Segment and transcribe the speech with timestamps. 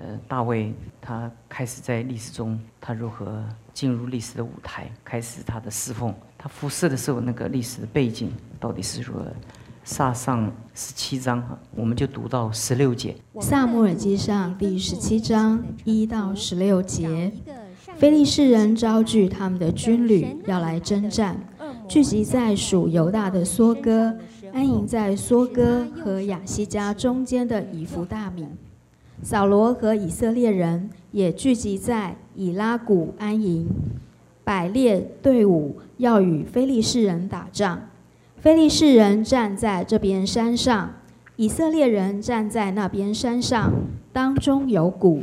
[0.00, 6.14] 呃，大卫他开始在历史中，他如何进入历史的舞台，开始他的侍奉。
[6.36, 8.30] 他服侍的时候，那个历史的背景
[8.60, 9.26] 到底是如何？
[9.82, 11.42] 撒上十七章，
[11.74, 13.16] 我们就读到十六节。
[13.40, 17.32] 萨母尔记上第十七章一到十六节，
[17.96, 21.40] 非利士人招聚他们的军旅要来征战，
[21.88, 24.14] 聚集在属犹大的梭哥，
[24.52, 28.46] 安营在梭哥和亚西加中间的以弗大米。
[29.22, 33.66] 扫罗和以色列人也聚集在以拉谷安营，
[34.44, 37.80] 百列队伍要与非利士人打仗。
[38.36, 40.94] 非利士人站在这边山上，
[41.36, 43.72] 以色列人站在那边山上，
[44.12, 45.22] 当中有谷。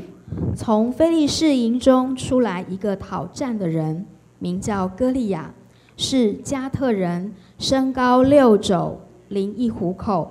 [0.56, 4.06] 从非利士营中出来一个讨战的人，
[4.40, 5.54] 名叫歌利亚，
[5.96, 10.30] 是加特人，身高六肘，零一虎口，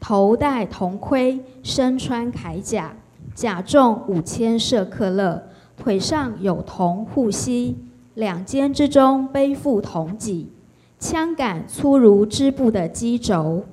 [0.00, 2.96] 头戴铜盔，身穿铠甲。
[3.34, 5.42] 甲重五千舍克勒，
[5.76, 7.76] 腿上有铜护膝，
[8.14, 10.52] 两肩之中背负铜戟，
[11.00, 13.64] 枪杆粗如织布的机轴，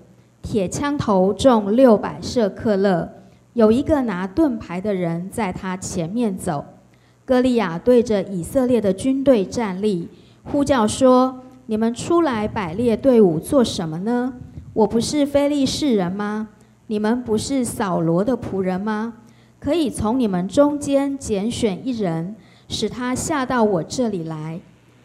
[0.41, 3.07] 铁枪头重六百舍克勒。
[3.53, 6.65] 有一个拿盾牌的人在他前面走。
[7.23, 10.09] 歌利亚对着以色列的军队站立，
[10.43, 14.33] 呼叫说：“你们出来摆列队伍做什么呢？
[14.73, 16.49] 我不是非利士人吗？
[16.87, 19.13] 你们不是扫罗的仆人吗？”
[19.61, 22.35] 可以从你们中间拣选一人，
[22.67, 24.59] 使他下到我这里来。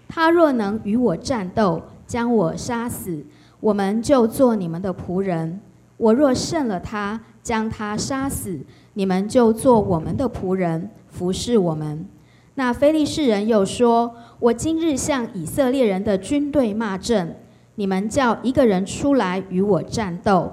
[0.09, 3.23] 他若能与我战斗，将我杀死，
[3.61, 5.59] 我们就做你们的仆人；
[5.99, 8.61] 我若胜了他，将他杀死，
[8.95, 12.07] 你们就做我们的仆人，服侍我们。
[12.55, 17.37] 那非利士人又说：“我今日向以色列人的军队骂阵，
[17.75, 20.51] 你们叫一个人出来与我战斗。”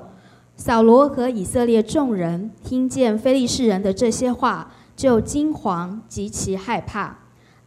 [0.66, 7.18] 扫罗和以色列众人听见非利士人的这些话，就惊惶极其害怕。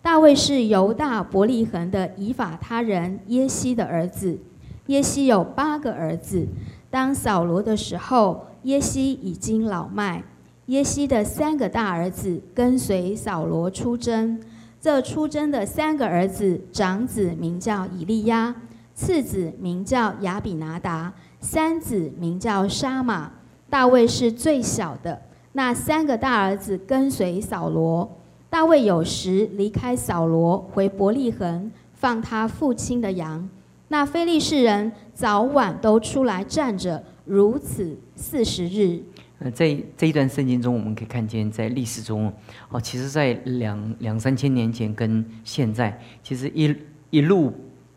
[0.01, 4.39] 大卫是犹大伯利恒的以法他人耶西的儿子。
[4.87, 6.49] 耶西有八个儿子。
[6.89, 10.25] 当扫罗的时候，耶西已经老迈。
[10.65, 14.41] 耶西的三个大儿子跟随扫罗出征。
[14.81, 18.55] 这出征的三个儿子，长子名叫以利亚，
[18.95, 21.13] 次子名叫亚比拿达。
[21.41, 23.33] 三子名叫沙马，
[23.71, 25.23] 大卫是最小的。
[25.53, 28.19] 那三个大儿子跟随扫罗。
[28.51, 33.49] 大卫有时离开扫罗，回伯利恒放他父亲的羊。
[33.89, 39.01] 那非利士人早晚都出来站着，如此四十日。
[39.39, 42.33] 呃，在这一段圣经中，我们可以看见，在历史中，
[42.71, 46.75] 哦，其实，在两两三千年前跟现在，其实一
[47.11, 47.53] 一路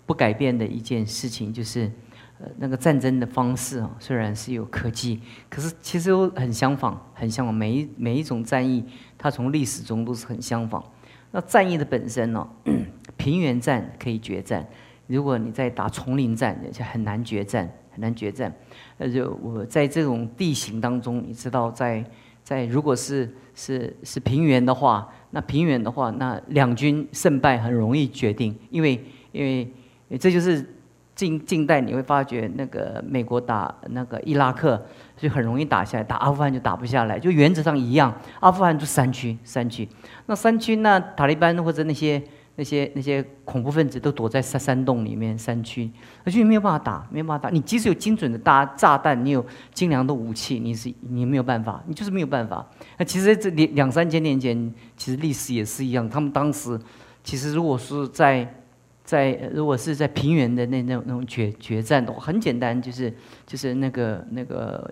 [0.05, 1.89] 不改变的一件事情，就是。
[2.57, 5.19] 那个战争的方式啊，虽然是有科技，
[5.49, 7.53] 可是其实都很相仿，很相仿。
[7.53, 8.85] 每一每一种战役，
[9.17, 10.81] 它从历史中都是很相仿。
[11.31, 12.47] 那战役的本身呢，
[13.17, 14.65] 平原战可以决战，
[15.07, 18.53] 如果你在打丛林战，就很难决战，很难决战。
[18.97, 22.03] 那就我在这种地形当中，你知道，在
[22.41, 29.69] 在如果是是是平原的话，那平原的话，那两军胜败很容易决定，因为因为
[30.17, 30.65] 这就是。
[31.19, 34.81] 近近代你会发觉，那个美国打那个伊拉克
[35.17, 38.13] 就很容易打下来，打阿富汗就打不下来，就原则上一样。
[38.39, 39.87] 阿富汗就山区，山区，
[40.27, 42.23] 那山区那塔利班或者那些
[42.55, 45.91] 那些那些恐怖分子都躲在山山洞里面，山区，
[46.23, 47.49] 而且没有办法打，没有办法打。
[47.49, 52.65] 你即使有精准的大炸弹，你有精良的武器，你是你没有办法，你就是没有办法。
[52.97, 56.79] 那其实这两两三千年前，其实历史也是一样，他们当时
[57.25, 58.55] 其实如果是在。
[59.09, 63.11] 在如果是在平原的那那种那种决决战的话，很简单，就是
[63.47, 64.87] 就是那个那个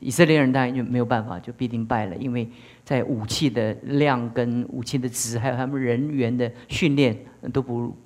[0.00, 2.46] 以色列人当然就没有办法，就必定败了，因为
[2.84, 7.16] 在武器的量跟武器的值，还有他们人员的训练
[7.54, 7.96] 都不如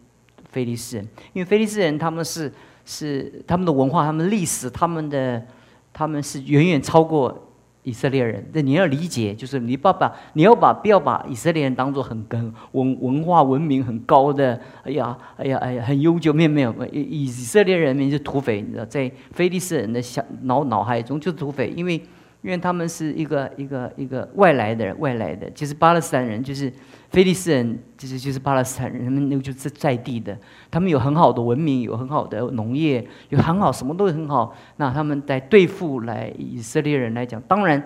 [0.48, 2.52] 菲利斯人，因为菲利斯人他们是
[2.84, 5.44] 是他们的文化、他们历史、他们的
[5.92, 7.46] 他们是远远超过。
[7.82, 16.32] 以色列人，那你要理解，就是你爸爸，你要把不要把以色列人当做很跟文文化文明很高的，哎呀，哎呀，哎呀，很悠久。
[16.32, 22.00] 没有没有，以以色列人民是土匪，你知道，在非利士人的想脑脑海中就是土匪，因为
[22.42, 26.72] 因为他们是一个一个一个外来的外来的，就是巴勒斯坦人，就是。
[27.10, 30.38] 菲利斯人就是就是巴勒斯坦人，他们那个就是在地的，
[30.70, 34.54] 他们有很好的文明，有很好的农业，有很好什么都很好。
[34.76, 37.82] 那他们在对付来以色列人来讲，当然，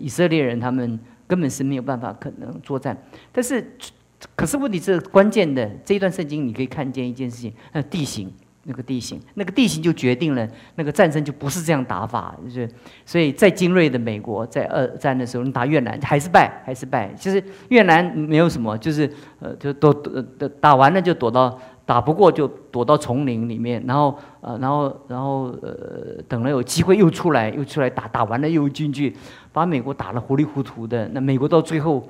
[0.00, 2.96] 以色列人他们根本是没有办法可能作战。
[3.30, 3.76] 但是，
[4.34, 8.32] 可是问题是关键的这一段圣经，你可以看见一件事情：那地形，
[8.64, 12.68] 那个地形，那个地形就决定了那个战争就不是这样打法，就是
[13.04, 17.12] 所以在精锐的美国在二战的时候，你打越南还是败，还是败。
[17.14, 19.90] 其实越南没有什么，就是呃，就都
[20.38, 29.14] 呃打完了就躲到打不过就躲到丛林里面，然后呃，然后然后呃，等了有机会又出来，又出来打，打完了又进去，
[29.52, 31.06] 把美国打得糊里糊涂的。
[31.08, 32.02] 那美国到最后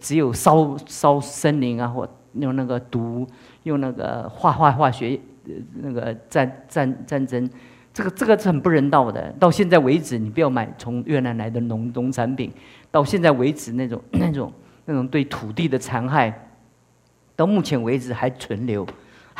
[0.00, 3.24] 只有烧烧森林啊，或用那个毒，
[3.62, 5.20] 用那个化化化学。
[5.82, 7.48] 那个战战战争，
[7.92, 9.32] 这个这个是很不人道的。
[9.38, 12.52] 到现在为止，你不要买从越南来的农农产品。
[12.90, 14.52] 到现在为止，那种那种
[14.84, 16.48] 那种对土地的残害，
[17.36, 18.86] 到目前为止还存留。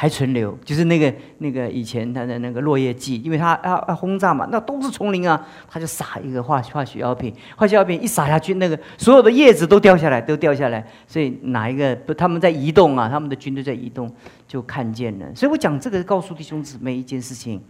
[0.00, 10.82] 还存留，就是那个那个以前他的那个落叶剂，因为他要要轰炸嘛，那都是丛林啊，他就撒一个化化学药品，化学药品一撒下去，那个所有的叶子都掉下来，都掉下来。
[11.06, 14.10] 所以哪一个不他们在移动啊，他们的军队在移动，
[14.48, 15.26] 就看见了。
[15.34, 17.60] 所以我讲这个，告诉弟兄姊妹一件事情，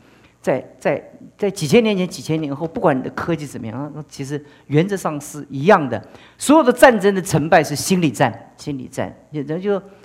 [0.41, 1.03] 在在
[1.37, 6.01] 在几千年前、几千年后，不管你的科技怎么样，那其实原则上是一样的。
[6.39, 9.13] 所有的战争的成败是心理战，心理战。
[9.33, 9.59] 也就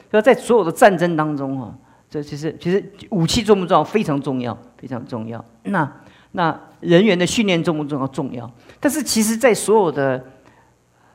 [0.10, 1.72] 说，在所有的战争当中啊。
[2.10, 3.84] 这其实，其实武器重不重要？
[3.84, 5.44] 非常重要，非常重要。
[5.64, 5.92] 那
[6.32, 8.08] 那人员的训练重不重要？
[8.08, 8.50] 重要。
[8.80, 10.24] 但是，其实，在所有的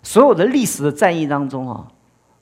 [0.02, 1.86] 所有的历史的战役当中啊，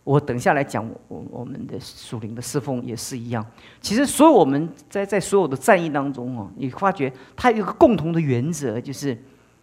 [0.04, 3.44] 我等下来讲，我我们的属灵的侍奉也是一样。
[3.80, 9.16] 其实，所有我们在在所有的战役当中啊，你发觉它有一个共同的原则，就是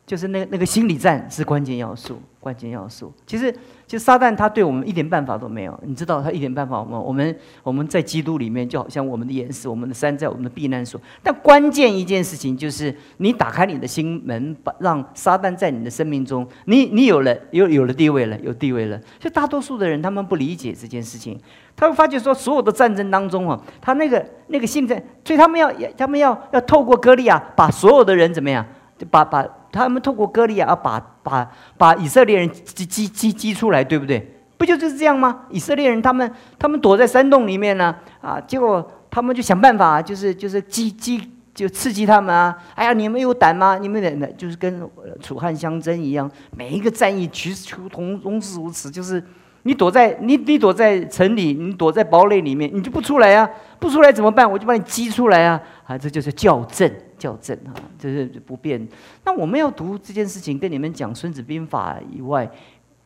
[0.05, 3.13] 就是那那个心理战是关键要素，关键要素。
[3.25, 3.53] 其实。
[3.87, 6.99] 其实撒旦他对我们一点办法都没有，你知道他一点办法吗？
[6.99, 10.99] 我们我们在基督里面就好像我们的岩石、我们的山寨、我们的避难所。
[11.21, 18.99] 但关键一件事情就是，你打开你的心门，把让撒旦在你的生命中，你你有了有有了地位了，有地位了。
[19.19, 21.39] 就大多数的人他们不理解这件事情，
[21.75, 28.65] 他会发觉说，所有的战争当中啊，他那个那个现在，所以他们要他们要要透过歌利亚把所有的人怎么样，
[28.97, 29.45] 就把把。
[29.83, 34.25] 他们透过歌利亚把把把以色列人激激激激出来，对不对？
[34.57, 35.41] 不就就是这样吗？
[35.49, 41.21] 以色列人他们他们躲在山洞里面呢，啊，结果他们就想办法，就是就是激激
[41.53, 42.57] 就刺激他们啊！
[42.73, 43.77] 哎呀，你们有胆吗？
[43.77, 44.81] 你们的就是跟
[45.21, 49.21] 楚汉相争一样，每一个战役其实同同是如此，就是。
[49.67, 53.49] 你躲在你你躲在城里，你躲在堡垒里面，你就不出来啊！
[53.79, 54.47] 不出来怎么办？
[54.51, 55.59] 我就把你击出来啊！
[55.87, 56.87] 啊，这就是校正，
[57.17, 58.87] 校正啊，这是不变。
[59.23, 62.49] 那我们要读这件事情，跟你们讲《孙子兵法》以外，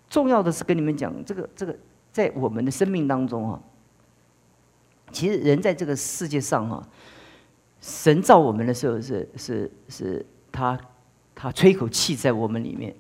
[0.09, 1.75] 重要的是跟你们讲这个这个，
[2.11, 3.59] 在我们的生命当中啊，
[5.11, 6.87] 其实人在这个世界上啊，
[7.81, 10.79] 神造我们的时候是是是，他
[11.35, 12.95] 他吹口气在我们里面。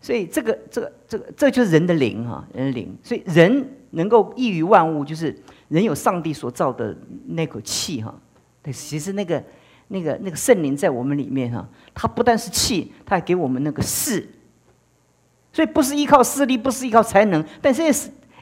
[0.00, 2.94] 所以这个这个这个这就是人的灵哈，人的灵。
[3.02, 5.34] 所以人能够异于万物，就是
[5.68, 6.94] 人有上帝所造的
[7.26, 8.14] 那口气哈。
[8.62, 9.42] 对，其实那个
[9.88, 14.28] 那个那个圣灵在我们里面哈，它不但是气，它还给我们那个势。
[15.52, 17.82] 所以不是依靠势力，不是依靠才能，但是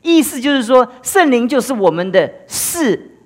[0.01, 3.19] 意思就是说，圣灵就是我们的势，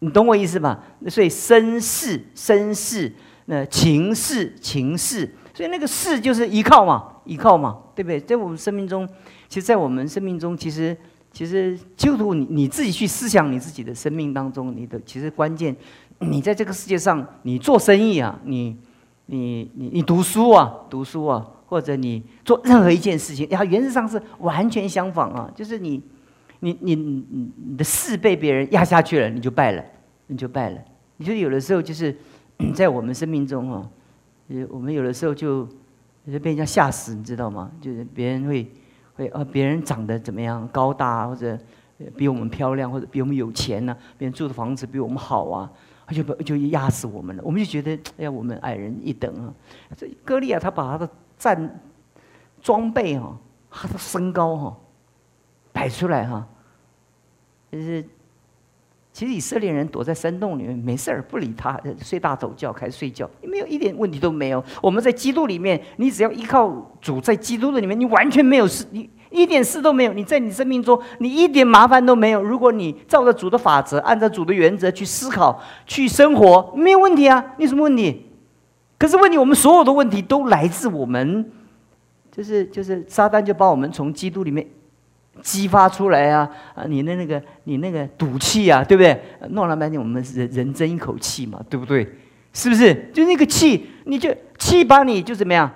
[0.00, 0.82] 你懂我意思吧？
[1.08, 3.12] 所以身势身势，
[3.46, 5.32] 那情势情势。
[5.54, 8.18] 所以那个势就是依靠嘛，依靠嘛，对不对？
[8.18, 9.08] 在我们生命中，
[9.48, 10.96] 其实，在我们生命中，其实，
[11.30, 15.76] 其实，基督徒，你你自己去思想你自己的生命当中，你的其实关键，
[16.30, 18.76] 你在这个世界上，你做生意啊，你，
[19.26, 26.02] 你，你，你读书啊，读书啊，或者你做任何一件事情，它原则上是完全相反啊，就是你，
[26.60, 29.84] 你，你，你，的势被别人压下去了，你就败了，
[30.26, 30.78] 你就败了。
[31.16, 32.16] 你就有的时候就是
[32.74, 33.88] 在我们生命中啊。
[34.48, 35.66] 呃，我们有的时候就
[36.30, 37.70] 就被人家吓死，你知道吗？
[37.80, 38.70] 就是别人会
[39.14, 41.58] 会啊，别人长得怎么样，高大或者
[42.16, 43.96] 比我们漂亮，或者比我们有钱呢？
[44.18, 45.70] 别人住的房子比我们好啊，
[46.12, 47.42] 就就压死我们了。
[47.44, 49.54] 我们就觉得，哎呀，我们矮人一等啊。
[49.96, 51.08] 这歌利亚他把他的
[51.38, 51.80] 战
[52.60, 53.38] 装备哈，
[53.70, 54.76] 他的身高哈
[55.72, 56.46] 摆出来哈，
[57.70, 58.04] 就是。
[59.14, 64.60] 其实以色列人躲在山洞里面没事儿，不理他，睡大头觉，开始睡觉，没有一点问题都没有。
[64.82, 66.68] 我们在基督里面，你只要依靠
[67.00, 70.12] 主，在基督的里面，你完全没有事，你一点事都没有。
[70.12, 72.42] 你在你生命中，你一点麻烦都没有。
[72.42, 77.44] 如果你照着主的法则，按照主的原则去思考、去生活，没有问题啊。
[77.58, 78.26] 你什么问题？
[78.96, 81.50] 可是问题，我们所有的问题都来自我们，
[82.30, 84.66] 就是就是撒旦就把我们从基督里面。
[85.42, 86.84] 激发出来啊啊！
[86.86, 89.20] 你的那个，你那个赌气啊，对不对？
[89.50, 92.08] 弄了半天，我们人人争一口气嘛，对不对？
[92.52, 93.10] 是不是？
[93.12, 95.68] 就那个气，你就气把你就怎么样，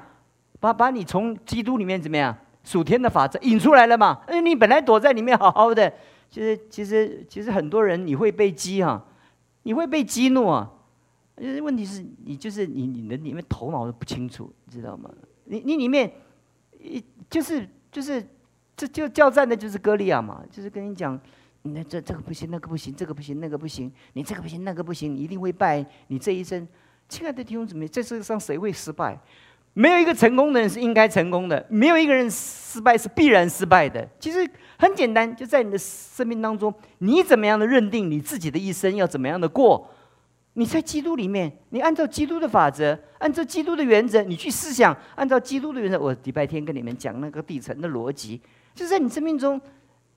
[0.61, 2.35] 把把你从基督里面怎么样，
[2.69, 4.21] 属天的法则引出来了嘛？
[4.27, 5.91] 哎，你本来躲在里面好好的，
[6.29, 9.03] 其实其实其实很多人你会被激哈，
[9.63, 10.71] 你会被激怒啊。
[11.41, 15.09] 就是问题是你就是你你的里面头脑都不清楚，你知道吗？
[15.45, 16.13] 你你里面
[16.79, 18.23] 一就是就是
[18.77, 21.19] 这就叫战的就是歌利亚嘛，就是跟你讲，
[21.63, 26.69] 那这这个不行，那个不行，这个不行，那个不行，你这个不行，那个不行，你一定会败，你这一生。
[27.09, 29.19] 亲爱的弟兄姊妹，这世上谁会失败？
[29.79, 34.05] 没有一个成功的人是应该成功的，没有一个人失败是必然失败的。
[34.19, 34.45] 其实
[34.77, 39.89] 很简单，就在你的生命当中，你怎么样的认定你自己的一生要怎么样的过？
[40.55, 45.97] 你在基督里面，你按照基督的法则，按照基督的原则，你去思想，按照基督的原则。
[45.97, 48.41] 我礼拜天跟你们讲那个底层的逻辑，
[48.75, 49.61] 就是在你生命中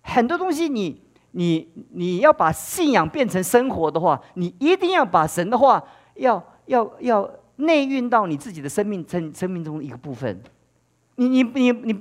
[0.01, 0.99] 很多东西，你
[1.33, 5.83] 你你要把信仰变成生活的话，你一定要把神的话
[6.15, 7.29] 要要要。
[7.65, 10.41] 内运到你自己的生命生生命中的一个部分，
[11.15, 11.99] 你你你你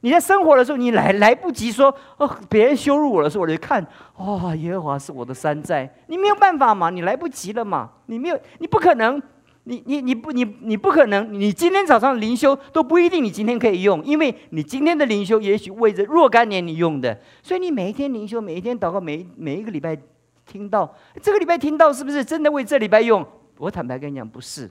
[0.00, 9.22] 你在生活的时候，你来来不及说哦，别人羞辱我的时候，我就看哇，耶和华是我的山寨，你没有办法嘛，你来不及了嘛，你没有，你不可能，
[9.64, 19.96] 你你你不你你不可能，你今天早上灵修都不一定你今天可以用，因为你今天的灵修也许为着若干年你用的，所以你每一天灵修，每一天祷告，每每一个礼拜
[20.44, 20.92] 听到，
[21.22, 23.24] 这个礼拜听到是不是真的为这礼拜用？
[23.58, 24.68] 我坦白跟你讲，不是。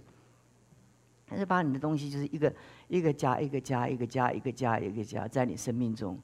[1.32, 2.54] 还是把你的东西，就是一个
[2.90, 6.20] 一个加一个加一个加一个加一个加，在你生命中，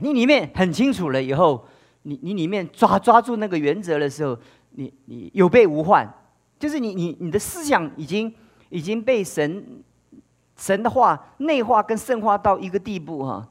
[0.00, 1.64] 你里面很清楚了以后，
[2.02, 4.38] 你你里面抓抓住那个原则的时候，
[4.72, 6.06] 你你有备无患，
[6.58, 8.30] 就是你你你的思想已经
[8.68, 9.82] 已经被神
[10.58, 13.48] 神的话内化跟圣化到一个地步哈，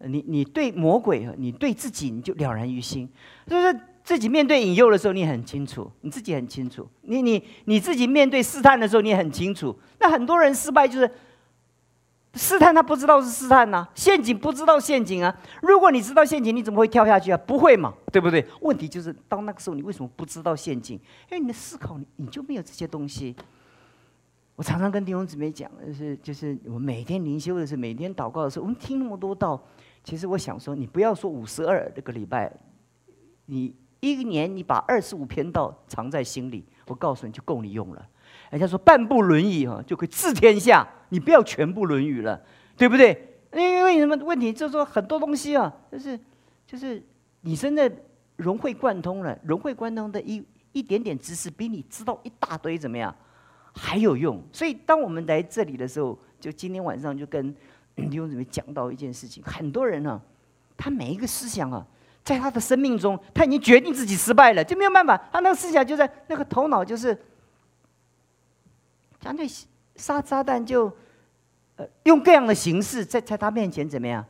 [0.00, 3.08] 你你对魔鬼，你对自己你就了然于心，
[3.46, 3.80] 就是。
[4.10, 6.84] 自己面对引诱的时候，你很清楚，你自己很清楚。
[7.02, 9.78] 你你你自己面对试探的时候，你很清楚。
[10.00, 11.08] 那很多人失败就是
[12.34, 15.32] 试探，他不知道是试探呐，陷阱不知道陷阱啊。
[15.62, 17.36] 如果你知道陷阱，你怎么会跳下去啊？
[17.46, 18.44] 不会嘛，对不对？
[18.62, 20.96] 问题就是到那个时候，你为什么不知道陷阱？
[21.30, 23.36] 因为你的思考，你你就没有这些东西。
[24.56, 29.64] 我常常跟弟兄姊妹讲，就是就是我每天灵修的时候，每天祷告的时候，我们听那么多道，
[30.02, 32.52] 其实我想说，你不要说五十二这个礼拜，
[33.46, 33.72] 你。
[34.00, 38.08] 一年你把二十五篇道藏在心里，我告诉你就够你用了。
[38.50, 42.40] 人家说半部《论语》哈就可以治天下，你不要全部《论语》了，
[42.76, 43.38] 对不对？
[43.52, 44.52] 因为什么问题？
[44.52, 46.18] 就是说很多东西啊，就是
[46.66, 47.04] 就是
[47.42, 47.90] 你真的
[48.36, 50.42] 融会贯通了，融会贯通的一
[50.72, 53.14] 一点点知识，比你知道一大堆怎么样
[53.74, 54.42] 还有用。
[54.52, 57.54] 所以当我们来这里的时候，就今天晚上就跟
[57.96, 60.20] 弟兄姊妹讲到一件事情，很多人呢，
[60.76, 61.86] 他每一个思想啊。
[62.22, 65.16] 在他的生命中，他已经决定自己失败了，就没有办法。
[65.32, 67.16] 他那个思想就在那个头脑，就是
[69.20, 69.48] 干脆
[69.96, 70.92] 杀炸弹，就
[71.76, 74.24] 呃用各样的形式在在他面前怎么样，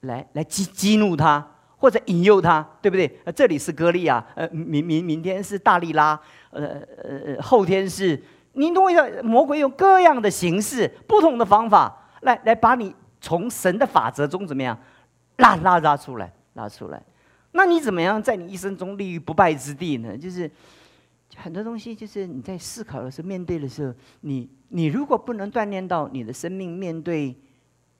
[0.00, 3.20] 来来激激怒他，或者引诱他，对不对？
[3.24, 6.18] 呃，这里是歌利亚，呃，明明明天是大力拉，
[6.50, 8.20] 呃呃后天是，
[8.52, 9.22] 你懂我意思？
[9.22, 14.78] 魔鬼用各样的形式、不同的方法，来来把你从神的法则中怎么样
[15.36, 16.32] 拉拉拉出来。
[16.54, 17.02] 拉出来，
[17.52, 20.16] 那你怎么样在你一生中立于不败之地呢？
[20.16, 20.50] 就是
[21.36, 27.34] 很多东西，就是你在思考的时候、面对的时候，你你如果不能锻炼到你的生命面对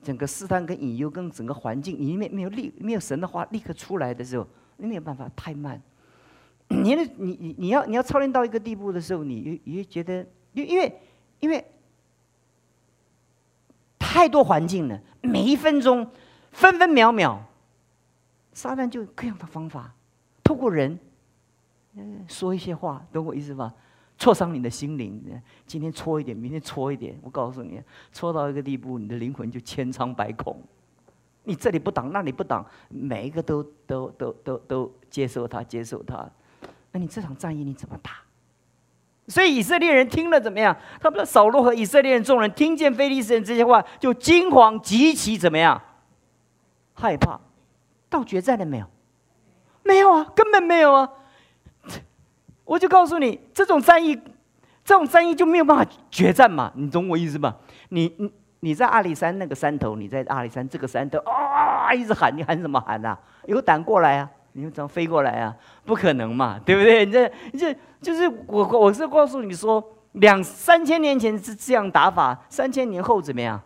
[0.02, 5.80] 整个试探跟引诱跟整个环境，你没没有立没有神的话立刻出来的时候，你没有办法太慢。
[6.68, 11.00] 你你你你要你要操练到一个地步的时候，你你会觉得，因因为
[11.40, 11.64] 因为
[13.98, 16.10] 太多环境了，每一分钟
[16.50, 17.42] 分分秒秒。
[18.52, 19.94] 撒旦就各样的方法，
[20.44, 20.98] 透过人，
[21.94, 23.72] 嗯说一些话，懂我意思吧？
[24.18, 25.20] 挫伤你的心灵，
[25.66, 27.18] 今天戳一点，明天戳一点。
[27.22, 27.82] 我告诉你，
[28.12, 30.62] 戳到一个地步，你的灵魂就千疮百孔。
[31.44, 36.30] 你这里不挡，那里不挡，每一个都都都都都接受他，接受他。
[36.92, 38.12] 那你这场战役你怎么打？
[39.26, 40.76] 所以以色列人听了怎么样？
[41.00, 45.80] 他们的扫罗和以色列人众人听见非利士人这些话，就惊慌极其怎么样？
[46.94, 47.40] 害怕。
[48.12, 48.86] 到决战了没有？
[49.82, 51.10] 没有啊，根本没有啊！
[52.64, 54.14] 我就告诉你，这种战役，
[54.84, 57.56] 这种战役就没有办法决战嘛，你懂我意思吧？
[57.88, 63.18] 你你你在阿里山那个山头，你在阿里山这个山头啊，一直喊，你喊什么喊啊？
[63.46, 64.30] 有胆过来啊？
[64.52, 65.56] 你怎么飞过来啊？
[65.84, 67.04] 不可能嘛，对不对？
[67.04, 67.28] 你这
[67.58, 73.60] 这就是我我是告诉你说，两三千年前是这样打法，三千年后怎么样？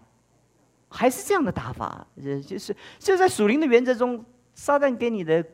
[0.88, 2.06] 还是这样的打法？
[2.24, 4.24] 呃，就是就在属灵的原则中。
[4.56, 5.44] 撒旦给你的，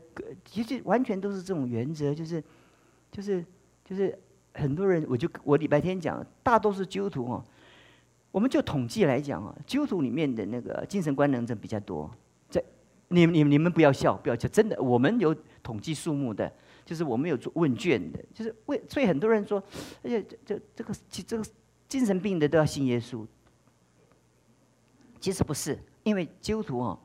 [0.45, 2.43] 其实完全都是这种原则，就是，
[3.11, 3.45] 就是，
[3.85, 4.17] 就是
[4.55, 7.45] 很多人，我就我礼拜天讲，大多数基督徒哦，
[8.31, 12.09] 我们就统计来讲啊，基督徒里面的那个精神官能症比较多。
[12.49, 12.65] 这，
[13.09, 16.51] 你你你们不要笑，不要笑，真的，我们有统计数目的，
[16.85, 19.61] 就是我们有做问卷的，就是为所以很多人说，
[20.05, 20.95] 而且这这这个
[21.27, 21.45] 这个
[21.89, 23.27] 精神病的都要信耶稣。
[25.19, 26.97] 其实不是，因为基督徒啊，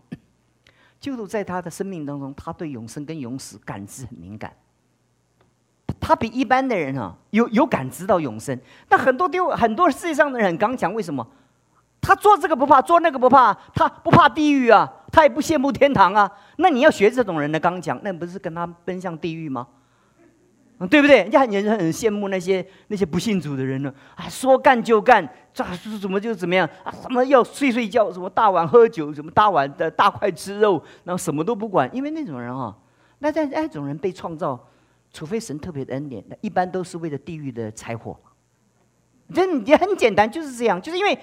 [1.00, 4.52] 基督徒在他的生命当中，他对永生跟永死感知很敏感。
[6.00, 8.60] 他比一般的人啊，有有感知到永生。
[8.90, 11.26] 那很多丢很多世界上的人很刚强，为什么？
[12.00, 16.32] 他做这个不怕，做那个不怕，他不怕地狱啊，他也不羡慕天堂啊。
[16.58, 19.68] 那你要学这种人的刚强，那不是跟他奔向地狱吗？
[20.86, 21.18] 对不对？
[21.18, 25.66] 人家很很羡慕那些那些不信主的人呢，啊，说干就干，咋
[26.00, 26.92] 怎么就怎么样啊？
[27.02, 31.90] 什么要睡睡觉，什么大碗喝酒，什么大碗的大块吃肉，然后什么都不管。
[31.96, 32.76] 因为那种人啊，
[33.20, 34.68] 那在那种人被创造，
[35.12, 38.16] 除非神特别的恩典，那一般都是为了地狱的柴火。
[39.34, 41.18] 这也很简单，就是这样，就是因为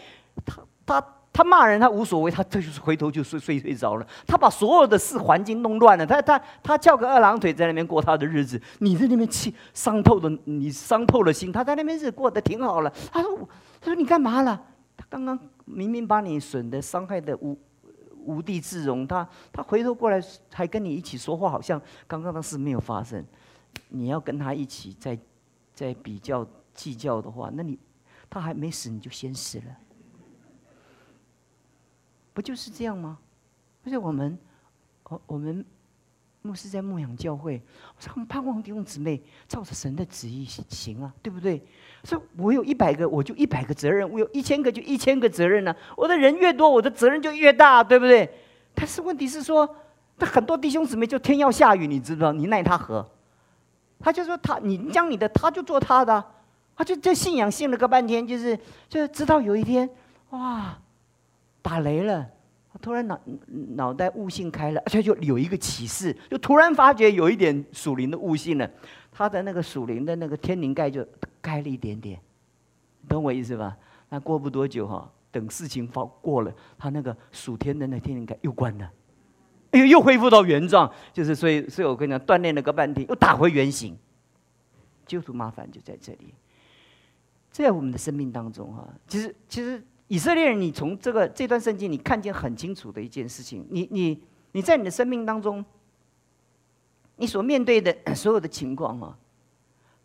[0.44, 1.13] 他他。
[1.34, 4.06] 他骂人，他无所谓，他这就是回头就睡睡睡着了。
[4.24, 8.58] 他把所有的事环境弄乱了，他他他翘个二郎腿在那边过他的日子。
[8.78, 11.50] 你在那边气伤透的，你伤透了心。
[11.50, 12.90] 他在那边日子过得挺好了。
[13.10, 13.36] 他说
[13.82, 14.62] ：“他说你干嘛了？
[14.96, 17.58] 他刚刚明明把你损的伤害的无
[18.24, 19.04] 无地自容。
[19.04, 20.22] 他他回头过来
[20.52, 23.24] 还跟你一起说话，好像刚刚的事没有发生。
[23.88, 25.18] 你要跟他一起在
[25.74, 27.76] 在比较计较的话，那你
[28.30, 29.64] 他还没死你就先死了。”
[32.34, 33.16] 不就是这样吗？
[33.86, 34.38] 而且我们，
[35.04, 35.64] 我我们
[36.42, 37.62] 牧师在牧养教会，
[38.14, 41.62] 我们盼望弟兄姊妹照着神的旨意行啊，对不对？
[42.02, 45.74] 所以我有一百个，我就一百个责任；我有一千个，就一千个责任呢。
[45.96, 48.28] 我的人越多，我的责任就越大，对不对？
[48.74, 49.76] 但是问题是说，
[50.16, 52.32] 那很多弟兄姊妹就天要下雨，你知道？
[52.32, 53.08] 你奈他何？
[54.00, 56.22] 他就说他，你讲你的，他就做他的，
[56.76, 59.88] 他就这信仰信了个半天，就是就直到有一天，
[60.30, 60.78] 哇！
[61.64, 62.28] 打雷了，
[62.82, 68.70] 突然脑脑袋悟性开了，而 且就有一个启示，就突然发觉有一点属灵的悟性了。
[69.10, 71.06] 他的那个属灵的那个天灵盖就
[71.40, 72.20] 开了一点点，
[73.08, 73.74] 懂我意思吧？
[74.10, 78.90] 那过不多久哈，等事情发过了，他那个属天的那天灵盖又关了，
[79.70, 80.92] 哎呦，又恢复到原状。
[81.14, 83.96] 就是所以，所以我跟你讲，锻炼了个半天，又打回原形。
[85.06, 86.34] 就是麻烦就在这里，
[87.50, 89.82] 在我们的生命当中哈，其实其实。
[90.08, 95.64] 以色列人，你从这个这段圣经，你看见很清楚的一件事情，你你你在你的生命当中，
[97.16, 99.18] 你所面对的 所有的情况啊，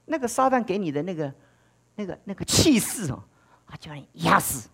[0.05, 1.33] 那个撒旦给你的那个
[1.95, 3.21] 那个那个气势哦，
[3.65, 4.69] 啊，就让你压死，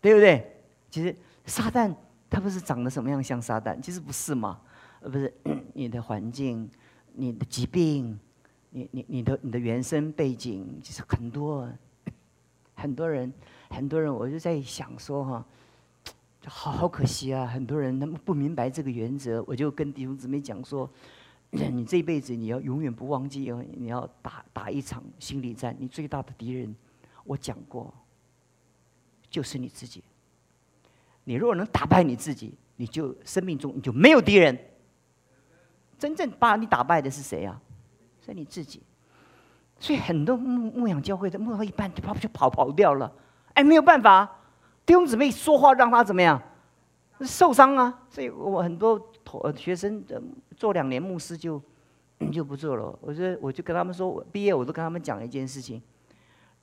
[0.00, 0.62] 对不对？
[0.90, 1.14] 其实
[1.44, 1.92] 撒旦
[2.30, 4.60] 他不是长得什么样像撒旦，其实不是嘛，
[5.00, 5.34] 呃，不是
[5.74, 6.70] 你的环境、
[7.14, 8.18] 你的疾病、
[8.70, 11.68] 你你你的你的原生背景，其实很多
[12.76, 13.32] 很多人。
[13.70, 15.44] 很多人，我就在想说哈，
[16.46, 17.46] 好好可惜啊！
[17.46, 20.88] 很多人他们不明白这个原则，我就跟弟兄姊妹讲说，
[21.50, 25.76] 你这辈子你要永远不忘记哦，你要打打一场心理战。
[25.78, 26.74] 你最大的敌人，
[27.24, 27.92] 我讲过，
[29.30, 30.02] 就是你自己。
[31.24, 34.58] 你如果能打败你自己，你就生命中你就没有敌人。
[35.98, 37.60] 真正把你打败的是谁啊？
[38.24, 38.82] 是你自己。
[39.80, 43.12] 所以很多牧牧养教会的牧到一半就跑就跑跑掉了。
[43.58, 44.24] 哎，没有办法，
[44.86, 46.40] 弟兄姊妹说话让他怎么样，
[47.22, 48.02] 受伤啊！
[48.08, 50.04] 所以我很多同学生
[50.56, 51.60] 做两年牧师就
[52.32, 52.96] 就不做了。
[53.00, 55.82] 我说，我就跟他们说，我毕业我都跟他们讲一件事情：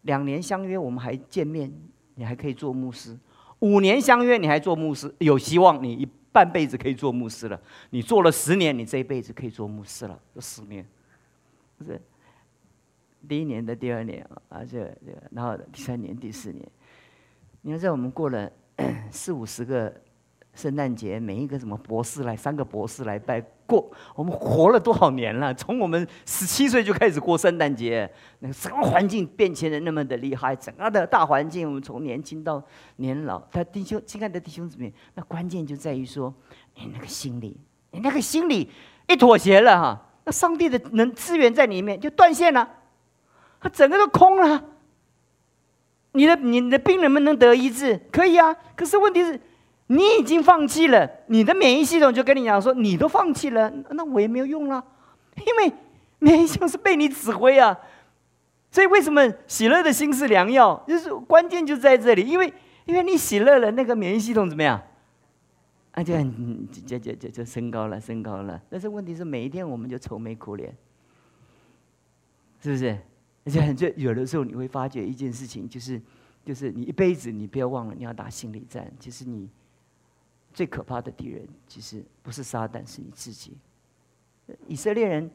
[0.04, 1.70] 两年相约，我们还见面，
[2.14, 3.14] 你还可以做牧师；
[3.60, 7.60] 五年相约，你还做牧师，有希望你一半辈子可以做牧师了。
[7.90, 10.18] 你做了十年，你这一辈子可以做牧师了。
[10.40, 10.88] 十年，
[11.78, 12.02] 不是
[13.28, 16.66] 第一年的第二年啊，这这，然后第三年、第四年。
[17.68, 18.48] 你看，在我们过了
[19.10, 19.92] 四五十个
[20.54, 25.52] 圣诞节，每一个什么博士来，三个博士来拜过，我们活了多少年了？
[25.56, 32.64] 从我们十七岁就开始过圣诞节，那个整个环境变迁的那么的厉害，整个的大环境，我们从年轻到
[32.98, 36.32] 年老，他弟兄亲爱的弟兄姊妹，那关键就在于说，
[36.76, 38.70] 你那个心理，你那个心理
[39.08, 42.70] 一妥协了哈，那上帝的能资源在里面就断线了，
[43.60, 44.64] 他整个都空了。
[46.16, 48.56] 你的你的病能不能得医治，可以啊。
[48.76, 49.40] 可是问题是，
[49.88, 54.84] 你已经放弃了，你的免疫系统就跟你讲说，你都放弃了，那我也没有用了，
[55.38, 55.74] 因为
[56.20, 57.78] 免疫系统是被你指挥啊。
[58.72, 60.84] 所以为什么喜乐的心是良药？
[60.88, 62.52] 就是关键就在这里，因为
[62.86, 64.82] 因为你喜乐了，那个免疫系统怎么样？
[65.92, 66.14] 啊，就
[66.86, 68.62] 就就就就升高了，升高了。
[68.70, 70.76] 但是问题是，每一天我们就愁眉苦脸，
[72.62, 72.98] 是不是？
[73.46, 76.02] 而且很，就有的时候你会发觉一件事情，就是，
[76.44, 78.92] 就是你一辈子你不要忘了，你要打心理战。
[79.00, 79.50] 其实你
[80.52, 83.56] 最可怕的敌人，其实不是撒旦，是你自己。
[84.68, 85.30] 以色列人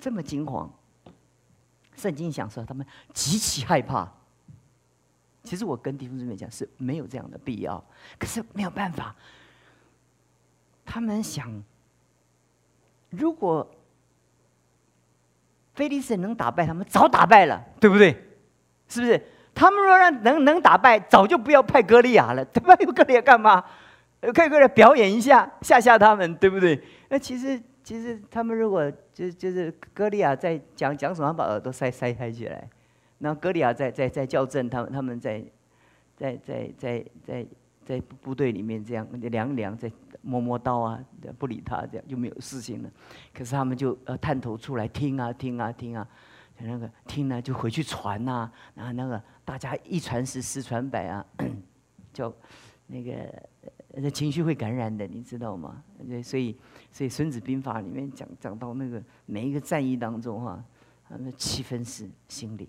[0.00, 0.72] 这么惊慌。
[1.94, 4.10] 圣经讲说他们极其害怕。
[5.42, 7.82] 其实我跟弟兄姊妹讲是没有这样的必要，
[8.18, 9.14] 可是没有办法。
[10.84, 11.62] 他们想，
[13.10, 13.68] 如果
[15.76, 18.10] 菲利斯人能打败他们，早打败了，对不对？
[18.88, 19.22] 是不是？
[19.54, 22.44] 他们若让能能打败，早就不要派歌利亚了。
[22.44, 23.64] 他派歌利亚干嘛？
[24.34, 26.82] 可以过来表演一下，吓吓他们，对不对？
[27.08, 32.68] 那其实其实他们如果就就是歌利亚在讲讲什么，把耳朵塞塞开起来，
[33.18, 35.42] 然后歌利亚在在在校正他们，他们在
[36.16, 37.46] 在在在在
[37.86, 41.02] 在部队里面这样凉凉，在摸摸刀啊，
[41.38, 42.90] 不理他，这样就没有事情了。
[43.32, 46.06] 可是他们就呃探头出来听啊听啊听啊，
[46.58, 51.24] 那个听呢就回去传呐，然后那个大家一传十，十传百啊，
[52.12, 52.34] 就
[52.88, 53.12] 那个。
[53.98, 55.82] 那情绪会感染的，你知道吗？
[56.22, 56.54] 所以，
[56.92, 60.62] 所以《孙子兵法》里面讲讲到那个每一个战役当中哈，
[61.08, 62.68] 那七分是心理，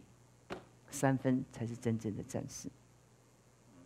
[0.90, 2.70] 三分才是真正的战士。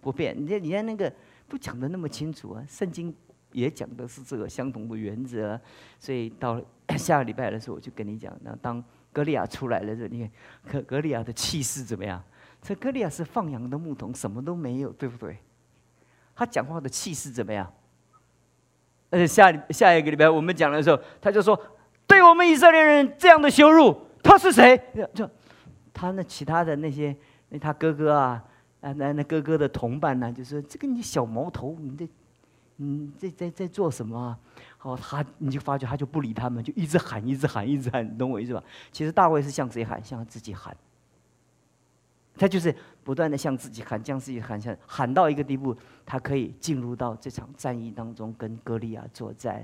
[0.02, 1.12] 不变，你看，你看那个
[1.48, 2.66] 都讲的那么清楚啊。
[2.68, 3.16] 圣经
[3.52, 5.60] 也讲的是这个相同的原则，
[6.00, 6.62] 所以到
[6.98, 8.84] 下个礼拜的时候，我就跟你讲，那当
[9.14, 10.32] 格利亚出来的时候，你看
[10.74, 12.22] 格格利亚的气势怎么样？
[12.62, 15.38] 这格利亚是放羊的牧童，什么都没有，对不对？
[16.36, 17.72] 他讲话的气势怎么样？
[19.10, 21.60] 而且下下一个礼拜我们讲的时候，他就说
[22.08, 24.80] ：“对我们以色列人这样的羞辱，他是谁？”
[25.14, 25.30] 就
[25.94, 27.14] 他那其他的那些
[27.50, 28.42] 那他哥哥啊
[28.82, 32.10] 啊那那哥哥的同伴呢，就说：“这个你小毛头，你这
[32.76, 34.38] 你在在在做什么？”
[34.82, 38.64] 哦，他你就发觉他就不理他们，就一直喊，一直喊，一直喊，你懂我意思吧？
[38.92, 40.04] 其实大卫是向谁喊？
[40.04, 40.76] 向他自己喊。
[42.36, 49.64] 他就是不断的向自己喊，向自己喊，向喊到一个地步，他可以进入到这场战役当中，跟歌利亚作战。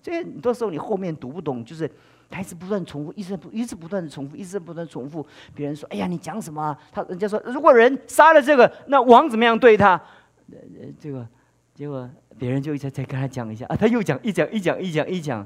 [0.00, 1.90] 所以很多时候你后面读不懂，就是
[2.30, 5.26] 他一直不断重复，一直不一直不断的重复，一直不断重复。
[5.54, 10.00] 别人说：“哎呀，你讲什么？”他人家说：“如果人杀了这个，那王怎么样对他？”
[10.52, 10.58] 呃，
[10.98, 11.26] 这个
[11.74, 15.40] 结果别人就一直再跟他讲一下啊，他又讲一讲一讲一讲一讲，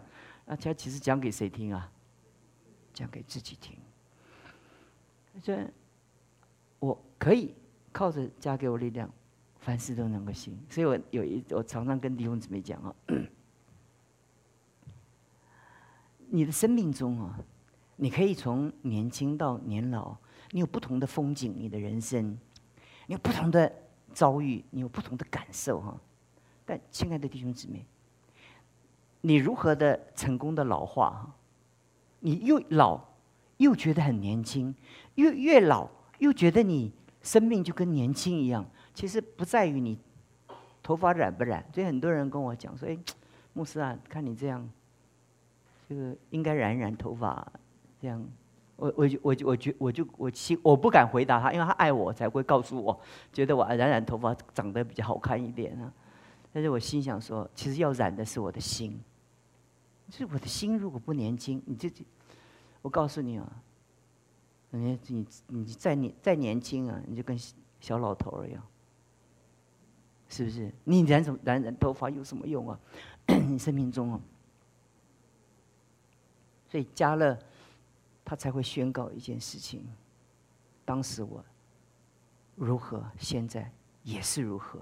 [0.47, 1.91] 啊，他其实讲给谁听啊？
[2.93, 3.77] 讲给自己听。
[5.43, 5.59] 这。
[6.81, 7.55] 我可以
[7.93, 9.09] 靠着加给我力量，
[9.61, 10.59] 凡事都能够行。
[10.69, 12.93] 所以我有一，我常常跟弟兄姊妹讲啊，
[16.35, 17.39] 你的生命中啊，
[17.97, 20.17] 你可以从年轻到年老，
[20.53, 22.39] 你有不同的风景，你的人生，
[23.07, 23.71] 你有不同的
[24.15, 25.95] 遭遇，你有不同的感受哈。
[26.65, 27.85] 但亲爱的弟兄姊妹，
[29.21, 31.35] 你如何的成功的老化哈？
[32.21, 32.99] 你又老
[33.59, 34.75] 又觉得很年轻，
[35.17, 35.87] 越越老。
[36.19, 38.65] 又觉得你生命就跟年轻一样，
[38.95, 39.99] 其实不在于你
[40.83, 41.67] 头发染不染。
[41.75, 42.97] 所以很多人跟我讲说：“哎，
[43.53, 44.67] 牧师啊，看你这样，
[45.93, 47.47] 这个应该染染头发。”
[48.01, 48.27] 这样，
[48.77, 52.99] 我我就我就我觉我就我心我不敢回答他，因为他爱我才会告诉我，
[53.33, 55.93] 觉得我染染头发长得比较好看一点啊。
[56.53, 58.99] 但是我心想说，其实要染的是我的心，
[60.09, 61.89] 就是我的心如果不年轻，你就
[62.81, 63.63] 我告诉你啊。
[64.75, 67.39] 你你你再年再年轻啊，你就跟
[67.79, 68.63] 小老头儿一样，
[70.29, 70.73] 是不是？
[70.85, 72.81] 你染什么染染头发有什么用啊？
[73.47, 74.21] 你生命中啊，
[76.73, 77.37] 所以加勒
[78.25, 79.87] 他才会宣告一件事情：
[80.87, 81.45] 当时我
[82.55, 83.71] 如何，现在
[84.03, 84.79] 也是如何。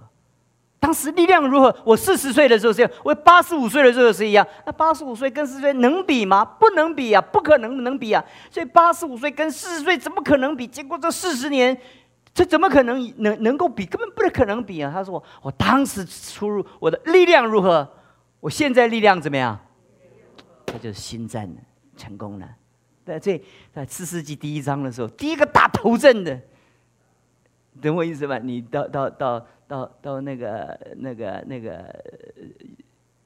[0.79, 1.77] 当时力量如何？
[1.85, 4.47] 我四十岁的时候是，我八十五岁的时候是一样。
[4.65, 6.45] 那八十五岁跟四十岁能比吗？
[6.45, 8.25] 不能比啊，不可能能比啊。
[8.53, 10.69] 所以八十五岁跟四十岁怎么可能比？
[10.69, 11.77] 经过这四十年，
[12.33, 13.85] 这怎么可能能能够比？
[13.85, 14.93] 根本不可能比啊！
[14.95, 17.87] 他说：“我当时出入我的力量如何？
[18.39, 19.59] 我现在力量怎么样？”
[20.65, 21.61] 他就是心战了，
[22.01, 22.57] 成功了。
[23.05, 26.41] 在这在四世纪第一章的时候，第一个打头阵的，
[27.83, 28.39] 懂我意思吧？
[28.39, 29.47] 你到到到。
[29.71, 31.95] 到到那个那个那个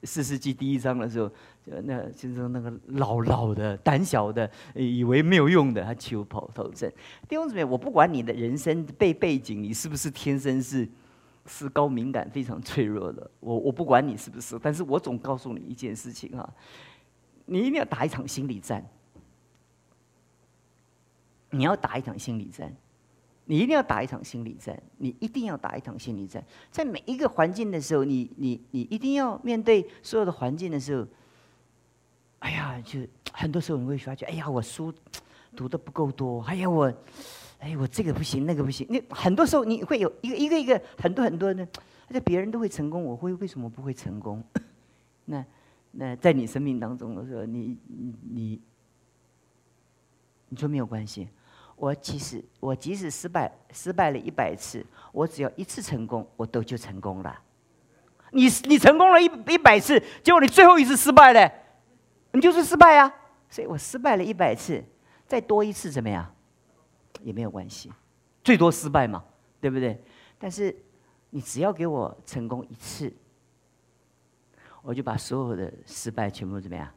[0.03, 1.27] 四世纪第一章的时候，
[1.65, 6.87] 就那就是那个老老的胆小的，以为没有用的，他求跑头阵。
[7.27, 10.87] 弟兄姊妹，我不管你的人生背背景，你是不是天生是
[11.47, 16.47] 是高敏感、非常脆弱的，我我不管你是不是，但是我总告诉你一件事情啊，
[17.45, 18.85] 你一定要打一场心理战，
[21.49, 22.75] 你要打一场心理战。
[23.47, 26.43] 你一定要打一场心理战，你一定要打一场心理战。
[26.71, 31.05] 在每一个环境的时候，你你你一定要面对所有的环境的时候，
[32.39, 34.91] 哎呀，就很多时候你会发觉，哎呀，我书
[35.55, 36.91] 读的不够多，哎呀，我，
[37.59, 38.87] 哎，我这个不行，那个不行。
[38.89, 41.63] 你很多时候你会有一个一个一个很多很多的，
[42.07, 44.43] 而且别人都会成功，我会为什么不会成功？
[45.25, 45.45] 那
[45.97, 47.77] 那在你生命当中的时候，你
[48.29, 48.61] 你
[50.49, 51.29] 你说没有关系。
[51.77, 57.41] 我其实我即使失败，失败了一百次，我只要一次成功，我都就成功了。
[58.31, 61.51] 你你成功了一一百次，结果你最后一次失败了，
[62.31, 63.13] 你就是失败啊。
[63.49, 64.83] 所以我失败了一百次，
[65.27, 66.33] 再多一次怎么样，
[67.21, 67.91] 也没有关系，
[68.43, 69.23] 最多失败嘛，
[69.61, 70.01] 对不对？
[70.37, 70.75] 但是
[71.29, 73.13] 你只要给我成功一次，
[74.85, 76.87] 我就把所有的失败全部怎么样，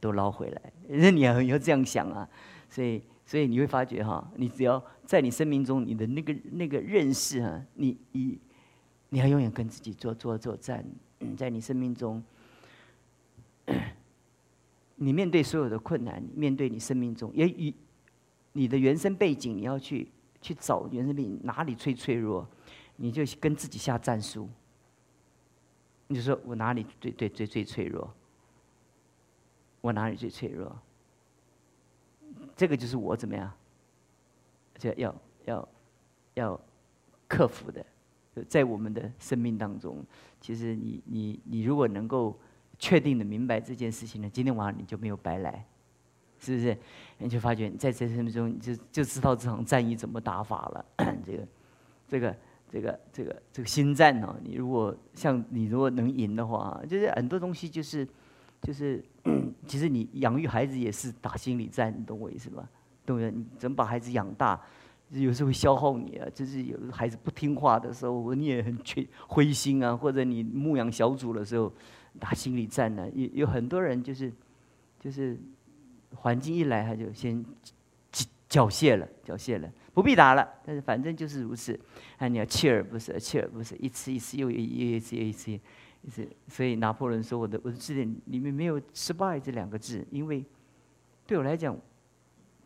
[0.00, 0.72] 都捞回来。
[0.88, 2.26] 那 你要要这样想啊，
[2.70, 3.02] 所以。
[3.26, 8.38] 所以你会发觉哈，你只要在你生命中，你的那个那个认识哈，你你
[9.08, 10.84] 你要永远跟自己做做作战。
[11.34, 12.22] 在你生命中，
[14.96, 17.72] 你面对所有的困难，面对你生命中，也与
[18.52, 20.06] 你的原生背景，你要去
[20.42, 22.46] 去找原生背景哪里最脆弱，
[22.96, 24.46] 你就跟自己下战书。
[26.06, 28.12] 你就说我哪里最最最最脆弱？
[29.80, 30.76] 我哪里最脆弱？
[32.56, 33.52] 这个就是我怎么样，
[34.78, 35.14] 就要
[35.44, 35.68] 要
[36.34, 36.60] 要
[37.28, 37.84] 克服的，
[38.48, 40.04] 在我们的生命当中，
[40.40, 42.38] 其实你你你如果能够
[42.78, 45.66] 确定的明白这件事情呢，今天晚上你就没有白来，
[46.38, 46.76] 是不是？
[47.18, 50.84] 你就发觉在这生命中你就就知道这场战役怎么打法了。
[51.24, 51.48] 这个
[52.08, 52.36] 这个
[52.74, 58.06] 这个这个这个心战哦，你如果像你如果能赢的话，就是很多东西就是。
[58.62, 59.04] 就是，
[59.66, 62.66] 其实你养育孩子也是打心理战，你懂我意思吧？
[63.04, 63.30] 懂不懂？
[63.30, 64.58] 你怎么把孩子养大，
[65.10, 66.26] 有时候会消耗你啊。
[66.32, 69.94] 就是有孩子不听话的时候，你也很缺灰心啊。
[69.94, 71.70] 或者你牧养小组的时候，
[72.18, 74.32] 打心理战呢，有有很多人就是，
[74.98, 75.38] 就是
[76.14, 77.44] 环境一来他就先
[78.48, 80.46] 缴械了，缴械了，不必打了。
[80.66, 81.78] 但是反正就是如此，
[82.18, 85.58] 啊，你要锲而不舍，锲而不舍，一次一次又一又一次又一次。
[86.10, 90.44] 是，所以拿破仑说：“我的我的字典里面没有失败这两个字，因为
[91.26, 91.74] 对我来讲，